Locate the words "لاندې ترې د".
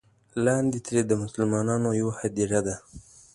0.45-1.11